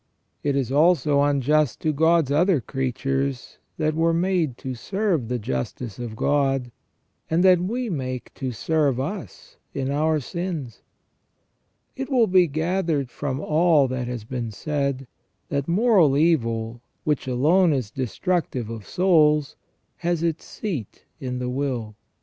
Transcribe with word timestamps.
It 0.41 0.55
is 0.55 0.71
also 0.71 1.21
unjust 1.21 1.79
to 1.81 1.93
God's 1.93 2.31
other 2.31 2.59
creatures 2.59 3.59
that 3.77 3.93
were 3.93 4.15
made 4.15 4.57
to 4.57 4.73
serve 4.73 5.27
the 5.27 5.37
justice 5.37 5.99
of 5.99 6.15
God, 6.15 6.71
and 7.29 7.43
that 7.43 7.59
we 7.59 7.87
make 7.87 8.33
to 8.33 8.51
serve 8.51 8.99
us 8.99 9.57
in 9.75 9.91
our 9.91 10.19
sins. 10.19 10.81
It 11.95 12.09
will 12.09 12.25
be 12.25 12.47
gathered 12.47 13.11
from 13.11 13.39
all 13.41 13.87
that 13.89 14.07
has 14.07 14.23
been 14.23 14.49
said, 14.49 15.05
that 15.49 15.67
moral 15.67 16.17
evil, 16.17 16.81
which 17.03 17.27
alone 17.27 17.71
is 17.71 17.91
destructive 17.91 18.71
of 18.71 18.87
souls, 18.87 19.55
has 19.97 20.23
its 20.23 20.43
seat 20.45 21.05
in 21.19 21.37
the 21.37 21.47
will. 21.51 21.93